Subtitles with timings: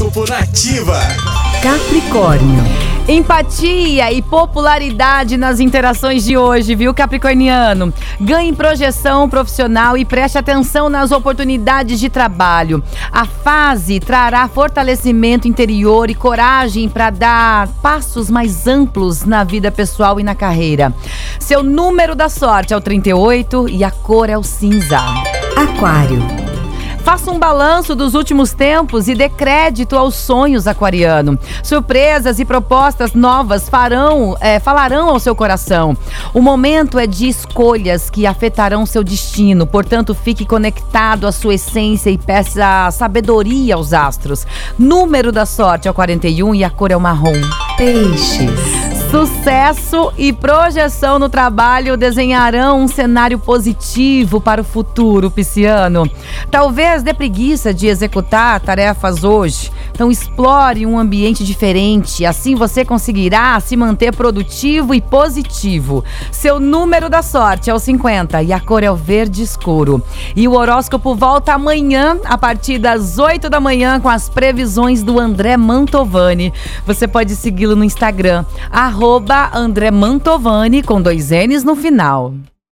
[0.00, 0.98] Horóscopo Nativa.
[1.62, 2.64] Capricórnio.
[3.06, 7.92] Empatia e popularidade nas interações de hoje, viu, Capricorniano?
[8.18, 12.82] Ganhe projeção profissional e preste atenção nas oportunidades de trabalho.
[13.12, 20.18] A fase trará fortalecimento interior e coragem para dar passos mais amplos na vida pessoal
[20.18, 20.94] e na carreira.
[21.38, 24.98] Seu número da sorte é o 38 e a cor é o cinza.
[25.56, 26.49] Aquário.
[27.02, 31.38] Faça um balanço dos últimos tempos e dê crédito aos sonhos aquariano.
[31.62, 35.96] Surpresas e propostas novas farão, é, falarão ao seu coração.
[36.34, 39.66] O momento é de escolhas que afetarão seu destino.
[39.66, 44.46] Portanto, fique conectado à sua essência e peça sabedoria aos astros.
[44.78, 47.40] Número da sorte é o 41 e a cor é o marrom.
[47.76, 48.89] Peixes.
[49.10, 56.08] Sucesso e projeção no trabalho desenharão um cenário positivo para o futuro, pisciano.
[56.48, 63.58] Talvez dê preguiça de executar tarefas hoje, então explore um ambiente diferente, assim você conseguirá
[63.58, 66.04] se manter produtivo e positivo.
[66.30, 70.00] Seu número da sorte é o 50 e a cor é o verde escuro.
[70.36, 75.18] E o horóscopo volta amanhã, a partir das 8 da manhã, com as previsões do
[75.18, 76.54] André Mantovani.
[76.86, 78.99] Você pode segui-lo no Instagram, arroba
[79.54, 82.34] André Mantovani, com dois N's no final.